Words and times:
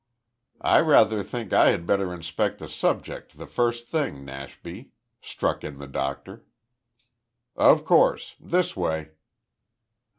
"I 0.63 0.79
rather 0.79 1.21
think 1.21 1.53
I 1.53 1.69
had 1.69 1.85
better 1.85 2.11
inspect 2.11 2.57
the 2.57 2.65
`subject' 2.65 3.33
the 3.33 3.45
first 3.45 3.87
thing, 3.87 4.25
Nashby," 4.25 4.89
struck 5.21 5.63
in 5.63 5.77
the 5.77 5.85
doctor. 5.85 6.43
"Of 7.55 7.85
course. 7.85 8.33
This 8.39 8.75
way." 8.75 9.09